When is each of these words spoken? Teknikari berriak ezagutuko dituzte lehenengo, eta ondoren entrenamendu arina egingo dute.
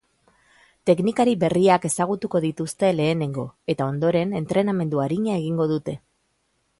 Teknikari 0.89 1.35
berriak 1.43 1.85
ezagutuko 1.89 2.41
dituzte 2.47 2.89
lehenengo, 3.01 3.45
eta 3.75 3.89
ondoren 3.93 4.33
entrenamendu 4.43 5.03
arina 5.07 5.37
egingo 5.43 5.69
dute. 5.77 5.95